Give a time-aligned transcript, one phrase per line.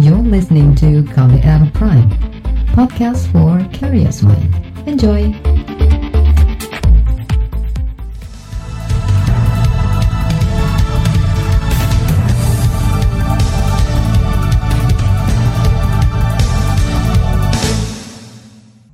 [0.00, 2.08] You're listening to KBR Prime,
[2.72, 4.48] podcast for curious mind.
[4.88, 5.28] Enjoy!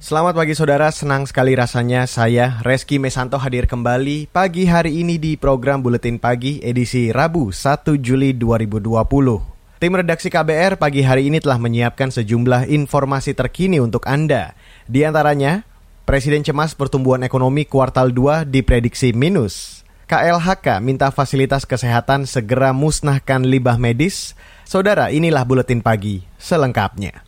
[0.03, 5.39] Selamat pagi saudara, senang sekali rasanya saya Reski Mesanto hadir kembali pagi hari ini di
[5.39, 9.56] program Buletin Pagi edisi Rabu 1 Juli 2020.
[9.77, 14.57] Tim redaksi KBR pagi hari ini telah menyiapkan sejumlah informasi terkini untuk Anda.
[14.89, 15.69] Di antaranya,
[16.09, 19.85] Presiden cemas pertumbuhan ekonomi kuartal 2 diprediksi minus.
[20.09, 24.33] KLHK minta fasilitas kesehatan segera musnahkan limbah medis.
[24.65, 27.21] Saudara, inilah Buletin Pagi selengkapnya.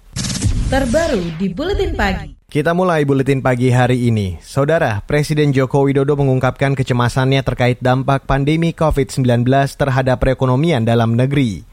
[0.73, 2.33] Terbaru di Buletin Pagi.
[2.49, 4.41] Kita mulai buletin pagi hari ini.
[4.41, 9.45] Saudara, Presiden Joko Widodo mengungkapkan kecemasannya terkait dampak pandemi COVID-19
[9.77, 11.69] terhadap perekonomian dalam negeri.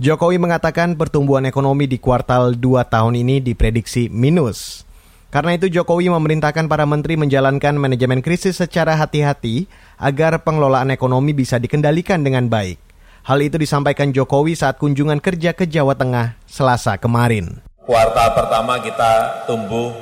[0.00, 4.88] Jokowi mengatakan pertumbuhan ekonomi di kuartal 2 tahun ini diprediksi minus.
[5.28, 9.68] Karena itu Jokowi memerintahkan para menteri menjalankan manajemen krisis secara hati-hati
[10.00, 12.80] agar pengelolaan ekonomi bisa dikendalikan dengan baik.
[13.28, 17.60] Hal itu disampaikan Jokowi saat kunjungan kerja ke Jawa Tengah Selasa kemarin.
[17.84, 19.92] Kuartal pertama kita tumbuh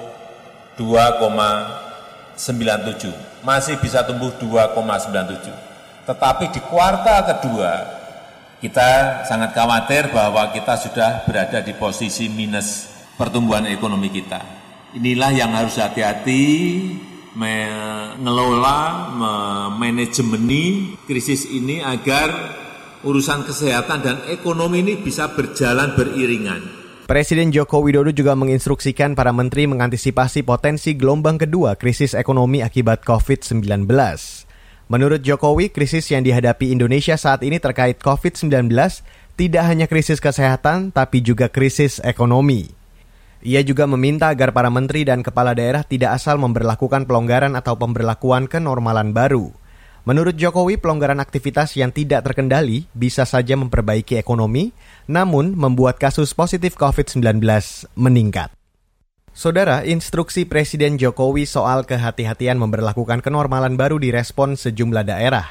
[0.79, 3.43] 2,97.
[3.43, 6.07] Masih bisa tumbuh 2,97.
[6.07, 7.98] Tetapi di kuartal kedua,
[8.59, 14.43] kita sangat khawatir bahwa kita sudah berada di posisi minus pertumbuhan ekonomi kita.
[14.99, 16.43] Inilah yang harus hati-hati
[17.39, 22.35] mengelola, memanajemeni krisis ini agar
[23.07, 26.79] urusan kesehatan dan ekonomi ini bisa berjalan beriringan.
[27.09, 33.87] Presiden Joko Widodo juga menginstruksikan para menteri mengantisipasi potensi gelombang kedua krisis ekonomi akibat COVID-19.
[34.89, 38.73] Menurut Jokowi, krisis yang dihadapi Indonesia saat ini terkait COVID-19
[39.37, 42.73] tidak hanya krisis kesehatan, tapi juga krisis ekonomi.
[43.45, 48.51] Ia juga meminta agar para menteri dan kepala daerah tidak asal memperlakukan pelonggaran atau pemberlakuan
[48.51, 49.53] kenormalan baru.
[50.09, 54.73] Menurut Jokowi, pelonggaran aktivitas yang tidak terkendali bisa saja memperbaiki ekonomi,
[55.05, 57.45] namun membuat kasus positif COVID-19
[57.93, 58.58] meningkat.
[59.39, 65.47] Saudara, instruksi Presiden Jokowi soal kehati-hatian memperlakukan kenormalan baru direspon sejumlah daerah.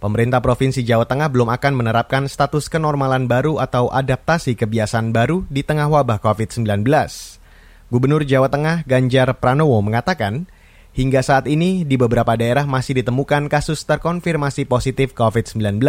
[0.00, 5.60] Pemerintah Provinsi Jawa Tengah belum akan menerapkan status kenormalan baru atau adaptasi kebiasaan baru di
[5.60, 6.88] tengah wabah COVID-19.
[7.92, 10.48] Gubernur Jawa Tengah Ganjar Pranowo mengatakan,
[10.96, 15.84] Hingga saat ini, di beberapa daerah masih ditemukan kasus terkonfirmasi positif COVID-19.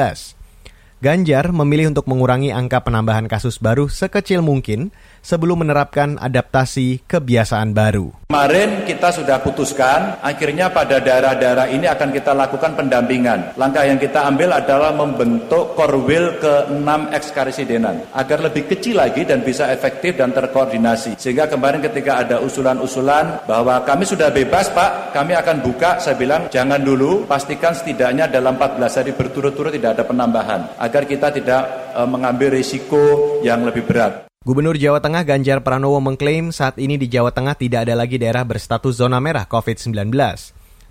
[0.98, 4.90] Ganjar memilih untuk mengurangi angka penambahan kasus baru sekecil mungkin
[5.28, 8.16] sebelum menerapkan adaptasi kebiasaan baru.
[8.32, 13.60] Kemarin kita sudah putuskan, akhirnya pada daerah-daerah ini akan kita lakukan pendampingan.
[13.60, 19.68] Langkah yang kita ambil adalah membentuk korwil ke-6 ekskarisidenan, agar lebih kecil lagi dan bisa
[19.72, 21.20] efektif dan terkoordinasi.
[21.20, 26.52] Sehingga kemarin ketika ada usulan-usulan bahwa kami sudah bebas Pak, kami akan buka, saya bilang
[26.52, 31.64] jangan dulu, pastikan setidaknya dalam 14 hari berturut-turut tidak ada penambahan agar kita tidak
[31.96, 33.00] e, mengambil risiko
[33.42, 34.27] yang lebih berat.
[34.48, 38.48] Gubernur Jawa Tengah Ganjar Pranowo mengklaim saat ini di Jawa Tengah tidak ada lagi daerah
[38.48, 40.08] berstatus zona merah COVID-19.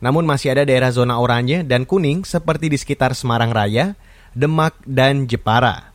[0.05, 3.97] Namun masih ada daerah zona oranye dan kuning seperti di sekitar Semarang Raya,
[4.37, 5.89] Demak, dan Jepara.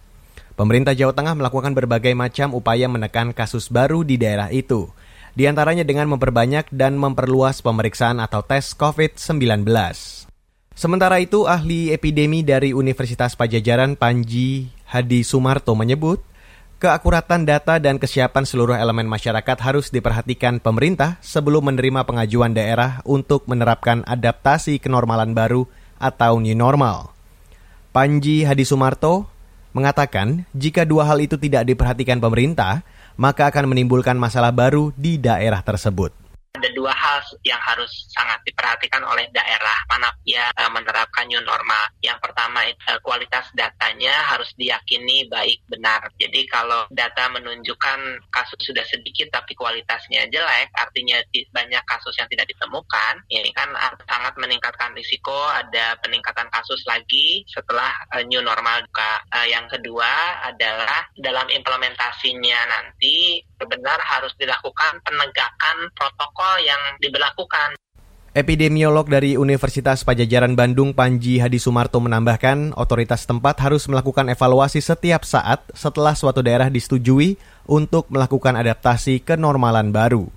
[0.57, 4.89] Pemerintah Jawa Tengah melakukan berbagai macam upaya menekan kasus baru di daerah itu,
[5.38, 9.69] di antaranya dengan memperbanyak dan memperluas pemeriksaan atau tes COVID-19.
[10.73, 16.31] Sementara itu, ahli epidemi dari Universitas Pajajaran Panji Hadi Sumarto menyebut,
[16.81, 23.46] keakuratan data dan kesiapan seluruh elemen masyarakat harus diperhatikan pemerintah sebelum menerima pengajuan daerah untuk
[23.46, 25.69] menerapkan adaptasi kenormalan baru
[26.02, 27.14] atau new normal.
[27.94, 29.30] Panji Hadi Sumarto
[29.78, 32.81] mengatakan, jika dua hal itu tidak diperhatikan pemerintah,
[33.13, 36.20] maka akan menimbulkan masalah baru di daerah tersebut
[36.51, 41.89] ada dua hal yang harus sangat diperhatikan oleh daerah mana ya menerapkan new normal.
[42.03, 46.12] Yang pertama itu kualitas datanya harus diyakini baik benar.
[46.19, 51.24] Jadi kalau data menunjukkan kasus sudah sedikit tapi kualitasnya jelek, artinya
[51.56, 53.71] banyak kasus yang tidak ditemukan, ini kan
[54.06, 57.89] sangat meningkatkan risiko ada peningkatan kasus lagi setelah
[58.27, 59.24] new normal juga.
[59.48, 67.78] Yang kedua adalah dalam implementasinya nanti benar harus dilakukan penegakan protokol yang diberlakukan.
[68.31, 75.28] Epidemiolog dari Universitas Pajajaran Bandung Panji Hadi Sumarto menambahkan, otoritas tempat harus melakukan evaluasi setiap
[75.28, 77.36] saat setelah suatu daerah disetujui
[77.68, 80.31] untuk melakukan adaptasi ke normalan baru.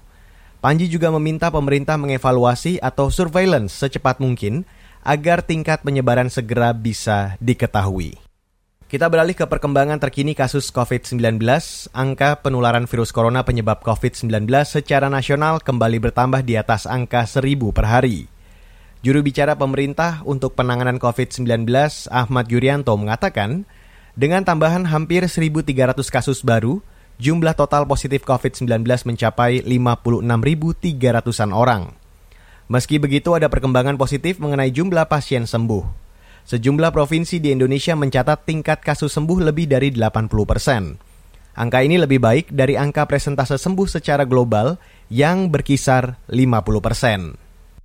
[0.58, 4.66] Panji juga meminta pemerintah mengevaluasi atau surveillance secepat mungkin
[5.06, 8.23] agar tingkat penyebaran segera bisa diketahui.
[8.84, 11.40] Kita beralih ke perkembangan terkini kasus COVID-19.
[11.96, 17.88] Angka penularan virus corona penyebab COVID-19 secara nasional kembali bertambah di atas angka 1000 per
[17.88, 18.28] hari.
[19.00, 21.64] Juru bicara pemerintah untuk penanganan COVID-19,
[22.12, 23.64] Ahmad Yuryanto, mengatakan,
[24.16, 26.84] dengan tambahan hampir 1.300 kasus baru,
[27.16, 31.96] jumlah total positif COVID-19 mencapai 56.300-an orang.
[32.68, 36.03] Meski begitu, ada perkembangan positif mengenai jumlah pasien sembuh.
[36.44, 40.92] Sejumlah provinsi di Indonesia mencatat tingkat kasus sembuh lebih dari 80 persen.
[41.56, 44.76] Angka ini lebih baik dari angka presentase sembuh secara global
[45.08, 47.20] yang berkisar 50 persen.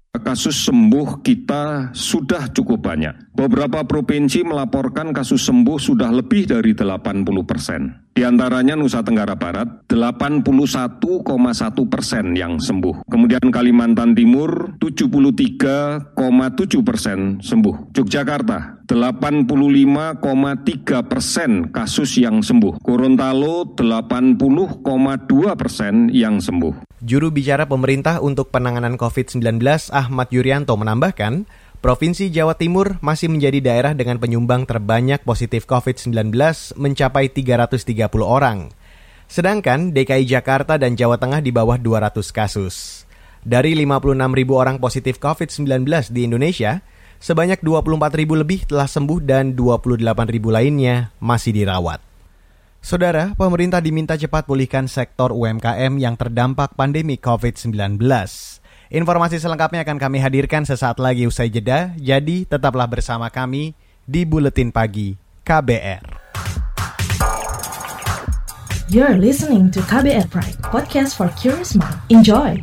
[0.09, 3.31] Kasus sembuh kita sudah cukup banyak.
[3.31, 8.08] Beberapa provinsi melaporkan kasus sembuh sudah lebih dari 80 persen.
[8.19, 10.43] Di antaranya Nusa Tenggara Barat, 81,1
[11.87, 13.07] persen yang sembuh.
[13.07, 17.95] Kemudian Kalimantan Timur, 73,7 persen sembuh.
[17.95, 22.83] Yogyakarta, 85,3 persen kasus yang sembuh.
[22.83, 26.91] Gorontalo, 80,2 persen yang sembuh.
[26.99, 29.63] Juru bicara pemerintah untuk penanganan COVID-19
[29.95, 31.47] Ahmad Yuryanto menambahkan,
[31.79, 36.35] Provinsi Jawa Timur masih menjadi daerah dengan penyumbang terbanyak positif COVID-19
[36.75, 38.67] mencapai 330 orang.
[39.31, 43.07] Sedangkan DKI Jakarta dan Jawa Tengah di bawah 200 kasus.
[43.47, 46.83] Dari 56 ribu orang positif COVID-19 di Indonesia,
[47.23, 52.03] sebanyak 24 ribu lebih telah sembuh dan 28 ribu lainnya masih dirawat.
[52.83, 58.03] Saudara, pemerintah diminta cepat pulihkan sektor UMKM yang terdampak pandemi COVID-19.
[58.89, 64.73] Informasi selengkapnya akan kami hadirkan sesaat lagi usai jeda, jadi tetaplah bersama kami di Buletin
[64.73, 65.13] Pagi
[65.45, 66.01] KBR.
[68.89, 72.01] You're listening to KBR Pride, podcast for curious mind.
[72.09, 72.57] Enjoy!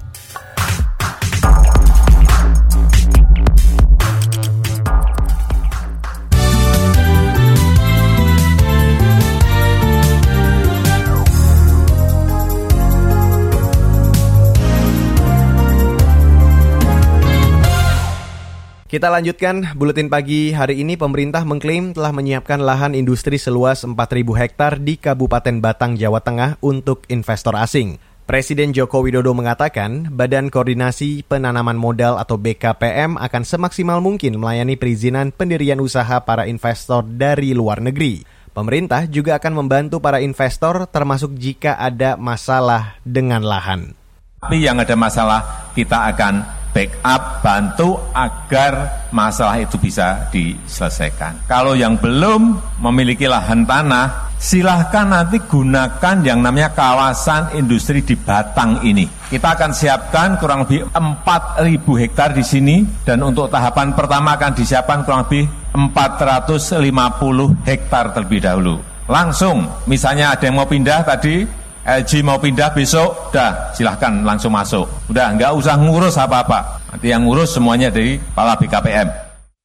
[18.87, 23.99] Kita lanjutkan buletin pagi hari ini pemerintah mengklaim telah menyiapkan lahan industri seluas 4.000
[24.39, 27.99] hektar di Kabupaten Batang, Jawa Tengah untuk investor asing.
[28.31, 35.35] Presiden Joko Widodo mengatakan Badan Koordinasi Penanaman Modal atau BKPM akan semaksimal mungkin melayani perizinan
[35.35, 38.23] pendirian usaha para investor dari luar negeri.
[38.55, 43.99] Pemerintah juga akan membantu para investor termasuk jika ada masalah dengan lahan.
[44.39, 46.35] Tapi yang ada masalah kita akan
[46.77, 51.49] backup, bantu agar masalah itu bisa diselesaikan.
[51.49, 58.85] Kalau yang belum memiliki lahan tanah, silahkan nanti gunakan yang namanya kawasan industri di Batang
[58.85, 59.09] ini.
[59.09, 61.65] Kita akan siapkan kurang lebih 4.000
[62.05, 68.77] hektar di sini dan untuk tahapan pertama akan disiapkan kurang lebih 450 hektar terlebih dahulu.
[69.09, 71.47] Langsung, misalnya ada yang mau pindah tadi,
[71.87, 74.91] LG mau pindah besok, dah silahkan langsung masuk.
[75.07, 76.83] Udah nggak usah ngurus apa-apa.
[76.91, 79.09] Nanti yang ngurus semuanya dari kepala BKPM.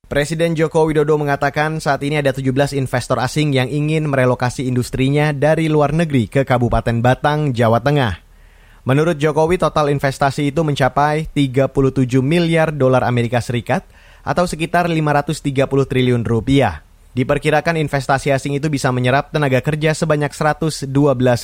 [0.05, 5.65] Presiden Joko Widodo mengatakan saat ini ada 17 investor asing yang ingin merelokasi industrinya dari
[5.65, 8.21] luar negeri ke Kabupaten Batang, Jawa Tengah.
[8.85, 11.73] Menurut Jokowi, total investasi itu mencapai 37
[12.21, 13.81] miliar dolar Amerika Serikat
[14.21, 15.41] atau sekitar 530
[15.89, 16.85] triliun rupiah.
[17.11, 20.87] Diperkirakan investasi asing itu bisa menyerap tenaga kerja sebanyak 112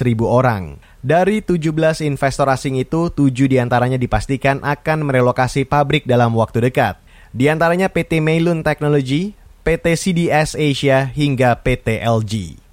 [0.07, 0.79] ribu orang.
[1.03, 6.95] Dari 17 investor asing itu, 7 di antaranya dipastikan akan merelokasi pabrik dalam waktu dekat.
[7.35, 9.35] Di antaranya PT Meilun Technology,
[9.67, 12.63] PT CDS Asia, hingga PT LG.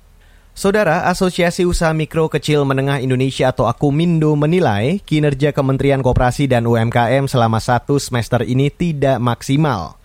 [0.54, 7.26] Saudara, Asosiasi Usaha Mikro Kecil Menengah Indonesia atau Akumindo menilai kinerja Kementerian Koperasi dan UMKM
[7.26, 9.98] selama satu semester ini tidak maksimal.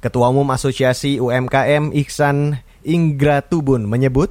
[0.00, 4.30] Ketua Umum Asosiasi UMKM Iksan Ingratubun menyebut,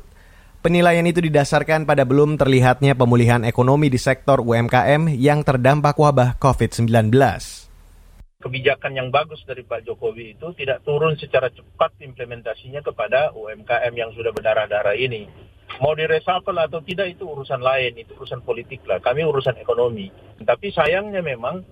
[0.64, 7.14] penilaian itu didasarkan pada belum terlihatnya pemulihan ekonomi di sektor UMKM yang terdampak wabah COVID-19
[8.46, 14.14] kebijakan yang bagus dari Pak Jokowi itu tidak turun secara cepat implementasinya kepada UMKM yang
[14.14, 15.26] sudah berdarah-darah ini.
[15.82, 19.02] Mau diresapel atau tidak itu urusan lain, itu urusan politik lah.
[19.02, 20.14] Kami urusan ekonomi.
[20.46, 21.66] Tapi sayangnya memang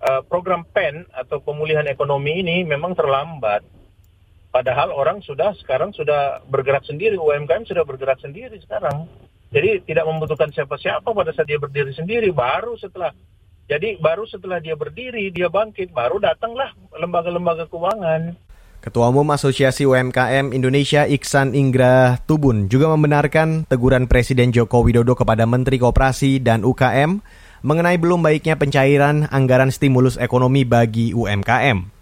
[0.00, 3.64] uh, program PEN atau pemulihan ekonomi ini memang terlambat.
[4.50, 9.06] Padahal orang sudah sekarang sudah bergerak sendiri, UMKM sudah bergerak sendiri sekarang.
[9.50, 12.34] Jadi tidak membutuhkan siapa-siapa pada saat dia berdiri sendiri.
[12.34, 13.14] Baru setelah
[13.70, 18.34] jadi baru setelah dia berdiri, dia bangkit, baru datanglah lembaga-lembaga keuangan.
[18.80, 25.46] Ketua Umum Asosiasi UMKM Indonesia Iksan Inggra Tubun juga membenarkan teguran Presiden Joko Widodo kepada
[25.46, 27.20] Menteri Koperasi dan UKM
[27.60, 32.00] mengenai belum baiknya pencairan anggaran stimulus ekonomi bagi UMKM.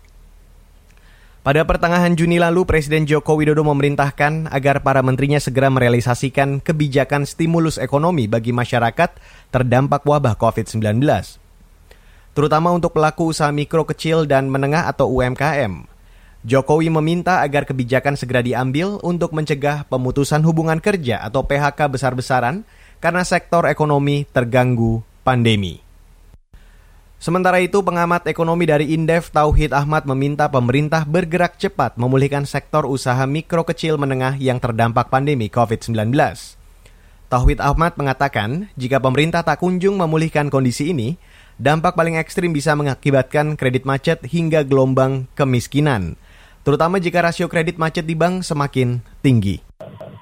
[1.49, 7.81] Pada pertengahan Juni lalu, Presiden Joko Widodo memerintahkan agar para menterinya segera merealisasikan kebijakan stimulus
[7.81, 9.17] ekonomi bagi masyarakat
[9.49, 11.01] terdampak wabah COVID-19.
[12.37, 15.89] Terutama untuk pelaku usaha mikro kecil dan menengah atau UMKM.
[16.45, 22.63] Jokowi meminta agar kebijakan segera diambil untuk mencegah pemutusan hubungan kerja atau PHK besar-besaran
[23.01, 25.85] karena sektor ekonomi terganggu pandemi.
[27.21, 33.29] Sementara itu, pengamat ekonomi dari Indef Tauhid Ahmad meminta pemerintah bergerak cepat memulihkan sektor usaha
[33.29, 36.17] mikro kecil menengah yang terdampak pandemi COVID-19.
[37.29, 41.21] Tauhid Ahmad mengatakan, jika pemerintah tak kunjung memulihkan kondisi ini,
[41.61, 46.17] dampak paling ekstrim bisa mengakibatkan kredit macet hingga gelombang kemiskinan,
[46.65, 49.61] terutama jika rasio kredit macet di bank semakin tinggi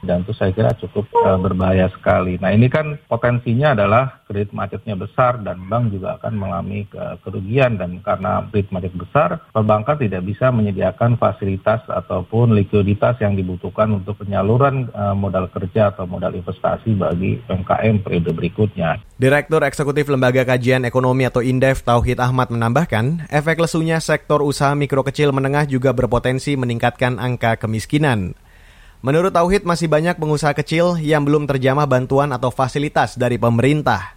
[0.06, 2.38] dan itu saya kira cukup uh, berbahaya sekali.
[2.38, 7.78] Nah ini kan potensinya adalah kredit macetnya besar dan bank juga akan mengalami uh, kerugian
[7.78, 14.22] dan karena kredit macet besar, perbankan tidak bisa menyediakan fasilitas ataupun likuiditas yang dibutuhkan untuk
[14.22, 19.02] penyaluran uh, modal kerja atau modal investasi bagi UMKM periode berikutnya.
[19.16, 25.02] Direktur Eksekutif Lembaga Kajian Ekonomi atau Indef Tauhid Ahmad menambahkan, efek lesunya sektor usaha mikro
[25.02, 28.36] kecil menengah juga berpotensi meningkatkan angka kemiskinan.
[29.04, 34.16] Menurut Tauhid masih banyak pengusaha kecil yang belum terjamah bantuan atau fasilitas dari pemerintah.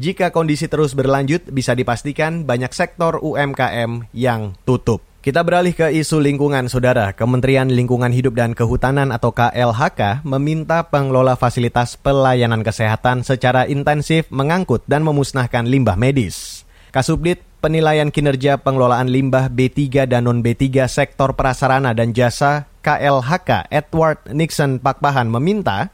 [0.00, 5.04] Jika kondisi terus berlanjut, bisa dipastikan banyak sektor UMKM yang tutup.
[5.20, 7.12] Kita beralih ke isu lingkungan, Saudara.
[7.12, 14.80] Kementerian Lingkungan Hidup dan Kehutanan atau KLHK meminta pengelola fasilitas pelayanan kesehatan secara intensif mengangkut
[14.88, 16.64] dan memusnahkan limbah medis.
[16.88, 24.80] Kasubdit Penilaian Kinerja Pengelolaan Limbah B3 dan Non-B3 Sektor Prasarana dan Jasa KLHK Edward Nixon
[24.80, 25.92] Pakpahan meminta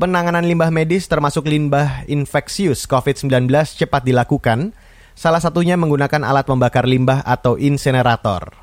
[0.00, 3.44] penanganan limbah medis termasuk limbah infeksius COVID-19
[3.76, 4.72] cepat dilakukan,
[5.12, 8.61] salah satunya menggunakan alat membakar limbah atau insenerator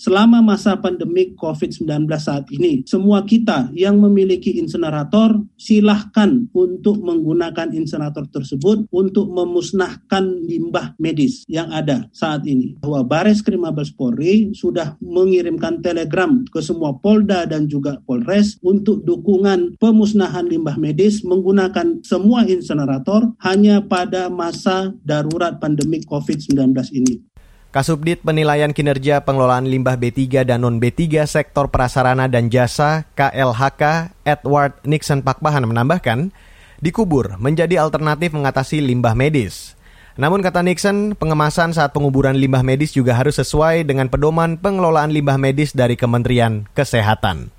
[0.00, 8.24] selama masa pandemi COVID-19 saat ini, semua kita yang memiliki insenerator, silahkan untuk menggunakan insenerator
[8.32, 12.80] tersebut untuk memusnahkan limbah medis yang ada saat ini.
[12.80, 19.04] Bahwa Bares Krim Mabes Polri sudah mengirimkan telegram ke semua Polda dan juga Polres untuk
[19.04, 27.29] dukungan pemusnahan limbah medis menggunakan semua insenerator hanya pada masa darurat pandemi COVID-19 ini.
[27.70, 35.22] Kasubdit Penilaian Kinerja Pengelolaan Limbah B3 dan Non-B3 Sektor Prasarana dan Jasa KLHK Edward Nixon
[35.22, 36.34] Pakpahan menambahkan,
[36.82, 39.78] dikubur menjadi alternatif mengatasi limbah medis.
[40.18, 45.38] Namun kata Nixon, pengemasan saat penguburan limbah medis juga harus sesuai dengan pedoman pengelolaan limbah
[45.38, 47.54] medis dari Kementerian Kesehatan.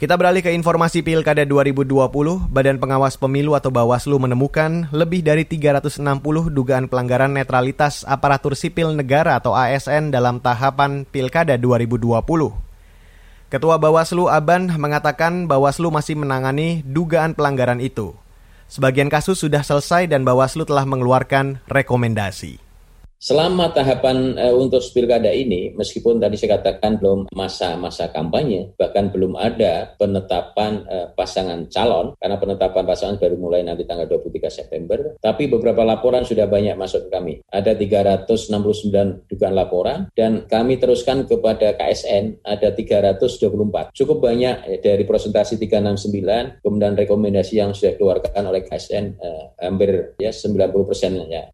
[0.00, 1.92] Kita beralih ke informasi Pilkada 2020.
[2.48, 6.00] Badan Pengawas Pemilu atau Bawaslu menemukan lebih dari 360
[6.48, 12.16] dugaan pelanggaran netralitas aparatur sipil negara atau ASN dalam tahapan Pilkada 2020.
[13.52, 18.16] Ketua Bawaslu Aban mengatakan Bawaslu masih menangani dugaan pelanggaran itu.
[18.72, 22.69] Sebagian kasus sudah selesai dan Bawaslu telah mengeluarkan rekomendasi.
[23.20, 29.36] Selama tahapan uh, untuk pilkada ini, meskipun tadi saya katakan belum masa-masa kampanye, bahkan belum
[29.36, 35.52] ada penetapan uh, pasangan calon, karena penetapan pasangan baru mulai nanti tanggal 23 September, tapi
[35.52, 37.34] beberapa laporan sudah banyak masuk ke kami.
[37.52, 43.92] Ada 369 dugaan laporan, dan kami teruskan kepada KSN, ada 324.
[43.92, 49.20] Cukup banyak eh, dari presentasi 369, kemudian rekomendasi yang sudah dikeluarkan oleh KSN,
[49.60, 51.44] hampir ya 90 persen ya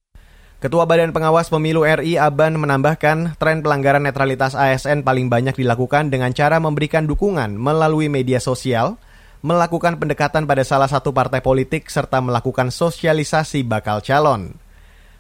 [0.57, 6.33] Ketua Badan Pengawas Pemilu RI Aban menambahkan tren pelanggaran netralitas ASN paling banyak dilakukan dengan
[6.33, 8.97] cara memberikan dukungan melalui media sosial,
[9.45, 14.57] melakukan pendekatan pada salah satu partai politik serta melakukan sosialisasi bakal calon.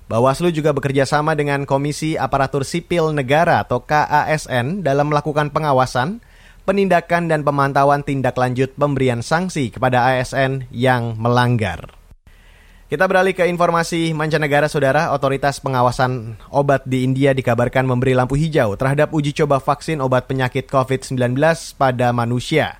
[0.08, 6.24] Bawaslu juga bekerja sama dengan Komisi Aparatur Sipil Negara atau KASN dalam melakukan pengawasan,
[6.64, 12.05] penindakan dan pemantauan tindak lanjut pemberian sanksi kepada ASN yang melanggar.
[12.86, 15.10] Kita beralih ke informasi mancanegara, saudara.
[15.10, 20.70] Otoritas pengawasan obat di India dikabarkan memberi lampu hijau terhadap uji coba vaksin obat penyakit
[20.70, 21.34] COVID-19
[21.74, 22.78] pada manusia.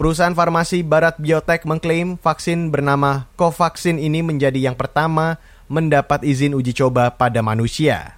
[0.00, 5.36] Perusahaan farmasi Barat Biotech mengklaim vaksin bernama Covaxin ini menjadi yang pertama
[5.68, 8.16] mendapat izin uji coba pada manusia.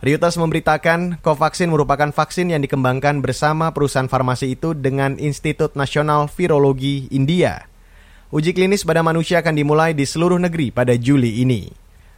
[0.00, 7.12] Reuters memberitakan Covaxin merupakan vaksin yang dikembangkan bersama perusahaan farmasi itu dengan Institut Nasional Virologi
[7.12, 7.68] India.
[8.32, 11.68] Uji klinis pada manusia akan dimulai di seluruh negeri pada Juli ini.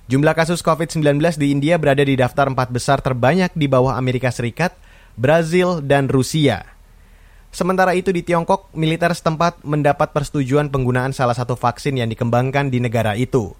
[0.07, 4.79] Jumlah kasus COVID-19 di India berada di daftar empat besar terbanyak di bawah Amerika Serikat,
[5.19, 6.71] Brazil, dan Rusia.
[7.51, 12.79] Sementara itu di Tiongkok, militer setempat mendapat persetujuan penggunaan salah satu vaksin yang dikembangkan di
[12.79, 13.51] negara itu.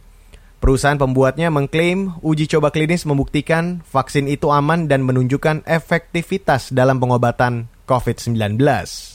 [0.63, 7.67] Perusahaan pembuatnya mengklaim uji coba klinis membuktikan vaksin itu aman dan menunjukkan efektivitas dalam pengobatan
[7.91, 9.14] COVID-19.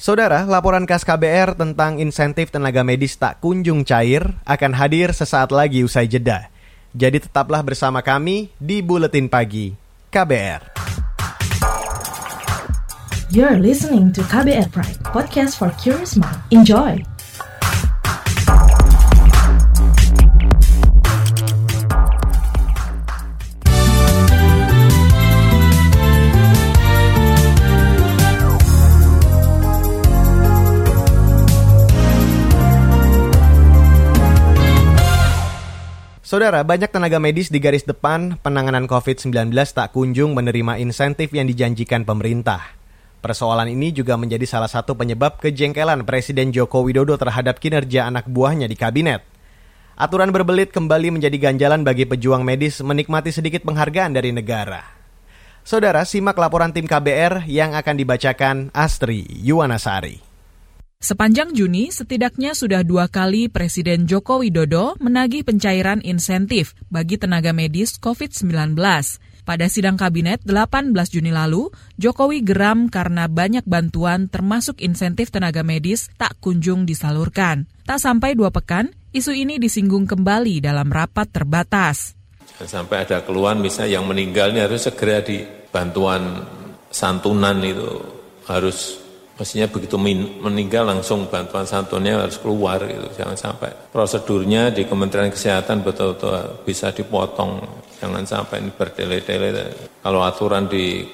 [0.00, 5.84] Saudara, laporan khas KBR tentang insentif tenaga medis tak kunjung cair akan hadir sesaat lagi
[5.84, 6.48] usai jeda.
[6.96, 9.76] Jadi tetaplah bersama kami di Buletin Pagi
[10.08, 10.72] KBR.
[13.28, 16.40] You're listening to KBR Pride, podcast for curious mind.
[16.48, 17.19] Enjoy!
[36.30, 42.06] Saudara, banyak tenaga medis di garis depan penanganan COVID-19 tak kunjung menerima insentif yang dijanjikan
[42.06, 42.70] pemerintah.
[43.18, 48.70] Persoalan ini juga menjadi salah satu penyebab kejengkelan Presiden Joko Widodo terhadap kinerja anak buahnya
[48.70, 49.26] di kabinet.
[49.98, 54.86] Aturan berbelit kembali menjadi ganjalan bagi pejuang medis menikmati sedikit penghargaan dari negara.
[55.66, 60.29] Saudara, simak laporan tim KBR yang akan dibacakan Astri Yuwanasari.
[61.00, 67.96] Sepanjang Juni, setidaknya sudah dua kali Presiden Joko Widodo menagih pencairan insentif bagi tenaga medis
[67.96, 68.76] COVID-19.
[69.48, 76.12] Pada sidang kabinet 18 Juni lalu, Jokowi geram karena banyak bantuan termasuk insentif tenaga medis
[76.20, 77.64] tak kunjung disalurkan.
[77.88, 82.12] Tak sampai dua pekan, isu ini disinggung kembali dalam rapat terbatas.
[82.60, 85.40] Sampai ada keluhan misalnya yang meninggal ini harus segera di
[85.72, 86.44] bantuan
[86.92, 87.88] santunan itu
[88.44, 88.99] harus
[89.40, 93.08] Mestinya begitu meninggal langsung bantuan santunnya harus keluar gitu.
[93.24, 97.64] Jangan sampai prosedurnya di Kementerian Kesehatan betul-betul bisa dipotong.
[97.96, 99.96] Jangan sampai ini berdele-dele.
[100.04, 101.08] Kalau aturan di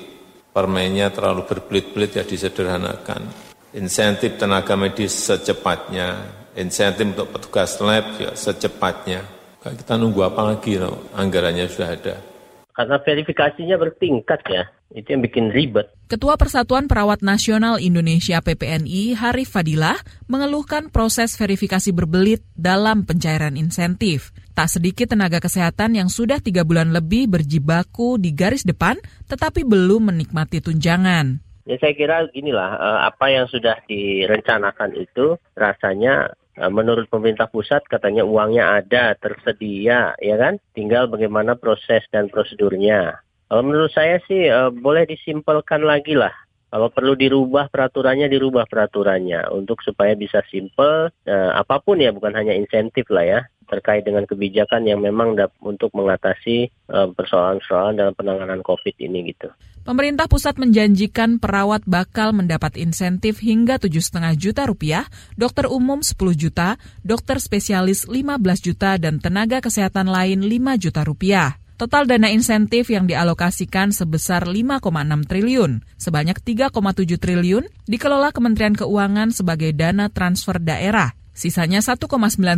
[0.50, 3.30] permennya terlalu berbelit-belit ya disederhanakan.
[3.78, 6.26] Insentif tenaga medis secepatnya,
[6.58, 9.22] insentif untuk petugas lab ya secepatnya.
[9.62, 11.14] Kita nunggu apa lagi, no?
[11.14, 12.16] anggarannya sudah ada.
[12.76, 15.88] Karena verifikasinya bertingkat ya, itu yang bikin ribet.
[16.12, 19.96] Ketua Persatuan Perawat Nasional Indonesia PPNI, Harif Fadilah,
[20.28, 24.36] mengeluhkan proses verifikasi berbelit dalam pencairan insentif.
[24.52, 30.12] Tak sedikit tenaga kesehatan yang sudah tiga bulan lebih berjibaku di garis depan, tetapi belum
[30.12, 31.40] menikmati tunjangan.
[31.64, 36.36] Ya saya kira ginilah, eh, apa yang sudah direncanakan itu rasanya
[36.72, 40.56] menurut pemerintah pusat katanya uangnya ada, tersedia, ya kan?
[40.72, 43.20] Tinggal bagaimana proses dan prosedurnya.
[43.46, 46.32] Kalau menurut saya sih uh, boleh disimpelkan lagi lah.
[46.66, 51.14] Kalau perlu dirubah peraturannya, dirubah peraturannya untuk supaya bisa simpel.
[51.22, 55.90] Uh, apa pun ya, bukan hanya insentif lah ya terkait dengan kebijakan yang memang untuk
[55.92, 59.50] mengatasi persoalan-persoalan dalam penanganan COVID ini gitu.
[59.86, 65.06] Pemerintah pusat menjanjikan perawat bakal mendapat insentif hingga 7,5 juta rupiah,
[65.38, 66.74] dokter umum 10 juta,
[67.06, 71.62] dokter spesialis 15 juta, dan tenaga kesehatan lain 5 juta rupiah.
[71.76, 74.80] Total dana insentif yang dialokasikan sebesar 5,6
[75.28, 76.72] triliun, sebanyak 3,7
[77.20, 81.12] triliun dikelola Kementerian Keuangan sebagai dana transfer daerah.
[81.36, 82.08] Sisanya 1,9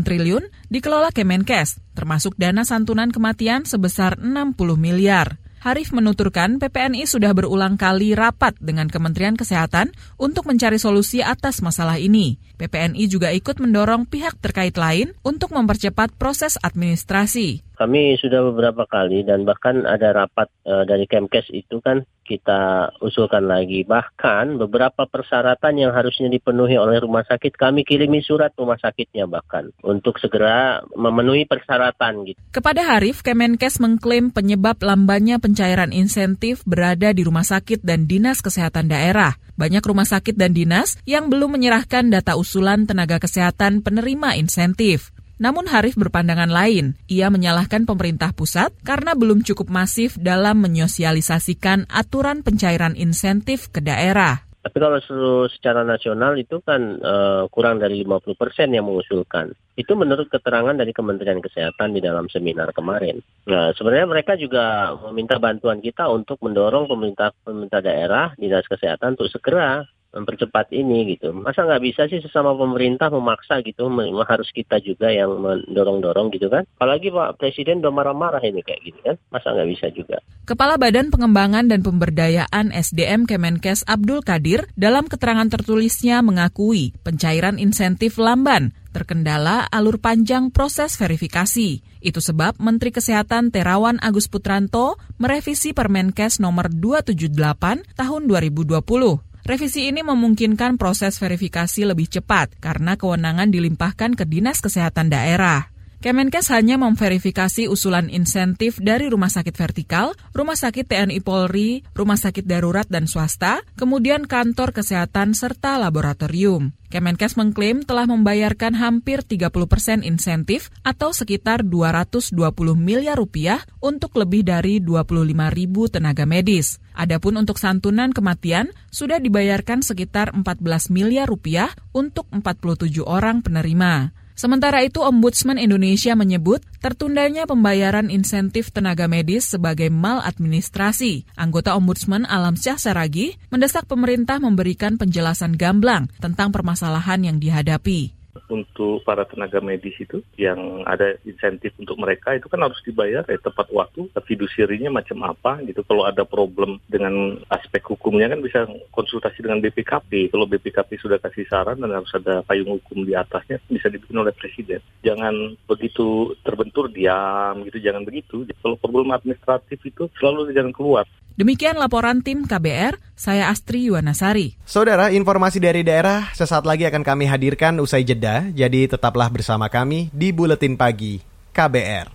[0.07, 5.43] triliun dikelola Kemenkes, termasuk dana santunan kematian sebesar 60 miliar.
[5.59, 11.99] Harif menuturkan PPNI sudah berulang kali rapat dengan Kementerian Kesehatan untuk mencari solusi atas masalah
[11.99, 12.39] ini.
[12.63, 17.68] PPNI juga ikut mendorong pihak terkait lain untuk mempercepat proses administrasi.
[17.79, 23.47] Kami sudah beberapa kali dan bahkan ada rapat uh, dari Kemkes itu kan kita usulkan
[23.47, 23.87] lagi.
[23.87, 29.71] Bahkan beberapa persyaratan yang harusnya dipenuhi oleh rumah sakit kami kirimi surat rumah sakitnya bahkan
[29.87, 32.39] untuk segera memenuhi persyaratan gitu.
[32.51, 38.91] Kepada Harif, Kemenkes mengklaim penyebab lambannya pencairan insentif berada di rumah sakit dan dinas kesehatan
[38.91, 39.39] daerah.
[39.55, 45.15] Banyak rumah sakit dan dinas yang belum menyerahkan data usulan tenaga kesehatan penerima insentif.
[45.39, 46.99] Namun Harif berpandangan lain.
[47.07, 54.49] Ia menyalahkan pemerintah pusat karena belum cukup masif dalam menyosialisasikan aturan pencairan insentif ke daerah.
[54.59, 59.55] Tapi kalau seluruh secara nasional itu kan uh, kurang dari 50 persen yang mengusulkan.
[59.79, 63.23] Itu menurut keterangan dari Kementerian Kesehatan di dalam seminar kemarin.
[63.49, 69.31] Nah, sebenarnya mereka juga meminta bantuan kita untuk mendorong pemerintah pemerintah daerah, dinas kesehatan untuk
[69.33, 71.31] segera mempercepat ini gitu.
[71.37, 73.93] Masa nggak bisa sih sesama pemerintah memaksa gitu,
[74.25, 76.65] harus kita juga yang mendorong-dorong gitu kan.
[76.81, 80.17] Apalagi Pak Presiden udah marah-marah ini kayak gitu kan, masa nggak bisa juga.
[80.49, 88.17] Kepala Badan Pengembangan dan Pemberdayaan SDM Kemenkes Abdul Kadir dalam keterangan tertulisnya mengakui pencairan insentif
[88.17, 91.85] lamban terkendala alur panjang proses verifikasi.
[92.01, 100.05] Itu sebab Menteri Kesehatan Terawan Agus Putranto merevisi Permenkes nomor 278 tahun 2020 Revisi ini
[100.05, 105.78] memungkinkan proses verifikasi lebih cepat karena kewenangan dilimpahkan ke Dinas Kesehatan Daerah.
[105.99, 112.47] Kemenkes hanya memverifikasi usulan insentif dari rumah sakit vertikal, rumah sakit TNI Polri, rumah sakit
[112.47, 116.71] darurat dan swasta, kemudian kantor kesehatan serta laboratorium.
[116.95, 122.31] Kemenkes mengklaim telah membayarkan hampir 30 persen insentif atau sekitar 220
[122.79, 126.79] miliar rupiah untuk lebih dari 25 ribu tenaga medis.
[126.95, 130.63] Adapun untuk santunan kematian sudah dibayarkan sekitar 14
[130.95, 134.18] miliar rupiah untuk 47 orang penerima.
[134.39, 141.27] Sementara itu, Ombudsman Indonesia menyebut tertundanya pembayaran insentif tenaga medis sebagai maladministrasi.
[141.35, 149.03] Anggota Ombudsman Alam Syah Saragi mendesak pemerintah memberikan penjelasan gamblang tentang permasalahan yang dihadapi untuk
[149.03, 153.69] para tenaga medis itu yang ada insentif untuk mereka itu kan harus dibayar ya tepat
[153.75, 155.81] waktu fidusiarinya macam apa gitu.
[155.83, 161.49] Kalau ada problem dengan aspek hukumnya kan bisa konsultasi dengan BPKP kalau BPKP sudah kasih
[161.49, 164.85] saran dan harus ada payung hukum di atasnya bisa dibikin oleh presiden.
[165.01, 168.45] Jangan begitu terbentur diam gitu jangan begitu.
[168.61, 171.09] Kalau problem administratif itu selalu jangan keluar.
[171.39, 174.59] Demikian laporan tim KBR, saya Astri Yuwanasari.
[174.67, 180.13] Saudara, informasi dari daerah sesaat lagi akan kami hadirkan usai jeda, jadi tetaplah bersama kami
[180.15, 181.21] di Buletin Pagi
[181.53, 182.07] KBR.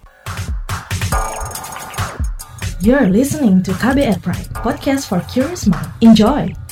[2.84, 5.88] You're listening to KBR Pride, podcast for curious mind.
[6.04, 6.63] Enjoy!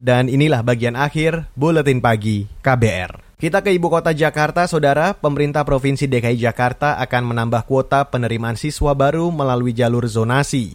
[0.00, 3.36] Dan inilah bagian akhir Buletin Pagi KBR.
[3.36, 5.12] Kita ke Ibu Kota Jakarta, Saudara.
[5.12, 10.72] Pemerintah Provinsi DKI Jakarta akan menambah kuota penerimaan siswa baru melalui jalur zonasi.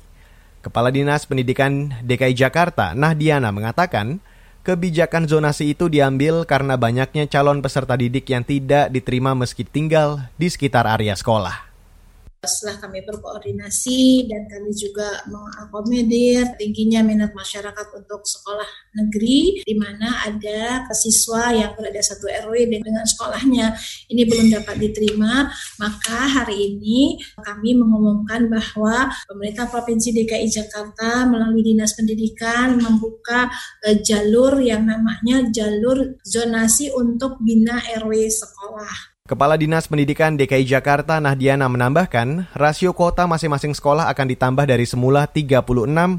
[0.62, 4.22] Kepala Dinas Pendidikan DKI Jakarta, Nahdiana, mengatakan,
[4.62, 10.54] kebijakan zonasi itu diambil karena banyaknya calon peserta didik yang tidak diterima meski tinggal di
[10.54, 11.65] sekitar area sekolah.
[12.46, 20.24] Setelah kami berkoordinasi dan kami juga mengakomodir tingginya minat masyarakat untuk sekolah negeri, di mana
[20.24, 23.76] ada siswa yang berada satu RW dengan sekolahnya
[24.10, 25.50] ini belum dapat diterima,
[25.82, 33.50] maka hari ini kami mengumumkan bahwa pemerintah Provinsi DKI Jakarta melalui Dinas Pendidikan membuka
[33.86, 39.15] uh, jalur yang namanya jalur zonasi untuk bina RW sekolah.
[39.26, 45.26] Kepala Dinas Pendidikan DKI Jakarta Nahdiana menambahkan, rasio kuota masing-masing sekolah akan ditambah dari semula
[45.26, 45.66] 36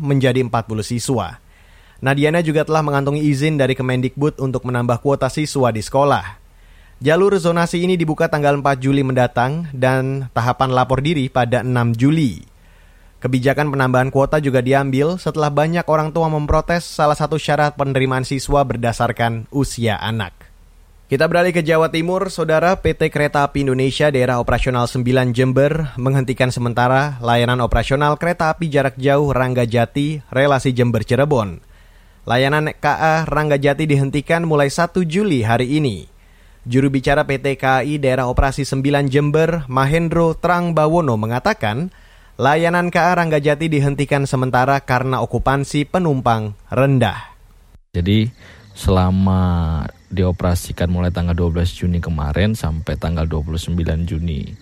[0.03, 0.51] menjadi 40
[0.83, 1.39] siswa.
[2.03, 6.43] Nahdiana juga telah mengantongi izin dari Kemendikbud untuk menambah kuota siswa di sekolah.
[6.99, 12.43] Jalur zonasi ini dibuka tanggal 4 Juli mendatang dan tahapan lapor diri pada 6 Juli.
[13.23, 18.67] Kebijakan penambahan kuota juga diambil setelah banyak orang tua memprotes salah satu syarat penerimaan siswa
[18.67, 20.46] berdasarkan usia anak.
[21.07, 26.51] Kita beralih ke Jawa Timur, Saudara PT Kereta Api Indonesia Daerah Operasional 9 Jember menghentikan
[26.51, 31.63] sementara layanan operasional kereta api jarak jauh Ranggajati relasi Jember Cirebon.
[32.27, 36.11] Layanan KA Ranggajati dihentikan mulai 1 Juli hari ini.
[36.67, 41.95] Juru bicara PT KAI Daerah Operasi 9 Jember, Mahendro Trang Bawono mengatakan,
[42.35, 47.31] layanan KA Ranggajati dihentikan sementara karena okupansi penumpang rendah.
[47.95, 48.27] Jadi
[48.75, 53.77] selama dioperasikan mulai tanggal 12 Juni kemarin sampai tanggal 29
[54.09, 54.57] Juni.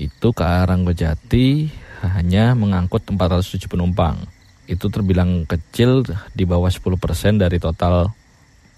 [0.00, 1.68] Itu KA Ranggojati
[2.16, 4.24] hanya mengangkut 407 penumpang.
[4.64, 6.96] Itu terbilang kecil di bawah 10%
[7.36, 8.08] dari total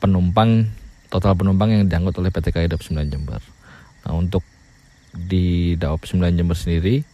[0.02, 0.66] penumpang
[1.06, 3.38] total penumpang yang diangkut oleh PT KAI Daop 9 Jember.
[4.02, 4.42] Nah, untuk
[5.14, 7.04] di Daop 9 Jember sendiri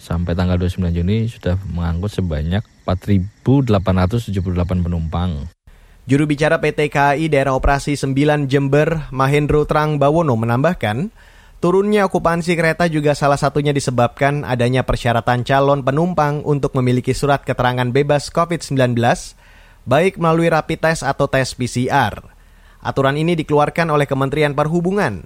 [0.00, 5.50] sampai tanggal 29 Juni sudah mengangkut sebanyak 4.878 penumpang.
[6.10, 11.06] Juru bicara PT KAI Daerah Operasi 9 Jember, Mahendro Trang Bawono menambahkan,
[11.62, 17.86] turunnya okupansi kereta juga salah satunya disebabkan adanya persyaratan calon penumpang untuk memiliki surat keterangan
[17.94, 18.98] bebas COVID-19,
[19.86, 22.18] baik melalui rapid test atau tes PCR.
[22.82, 25.22] Aturan ini dikeluarkan oleh Kementerian Perhubungan.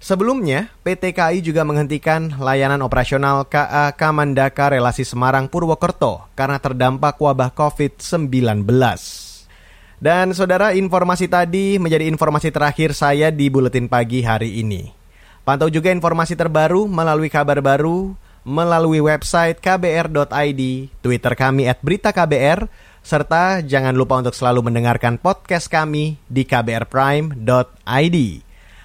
[0.00, 7.52] Sebelumnya, PT KAI juga menghentikan layanan operasional KA Kamandaka Relasi Semarang Purwokerto karena terdampak wabah
[7.52, 9.28] COVID-19.
[10.00, 14.88] Dan saudara, informasi tadi menjadi informasi terakhir saya di Buletin Pagi hari ini.
[15.44, 20.62] Pantau juga informasi terbaru melalui kabar baru, melalui website kbr.id,
[21.04, 22.64] Twitter kami at berita KBR,
[23.04, 28.16] serta jangan lupa untuk selalu mendengarkan podcast kami di kbrprime.id.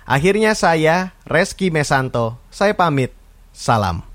[0.05, 3.15] Akhirnya saya, Reski Mesanto, saya pamit.
[3.55, 4.14] Salam.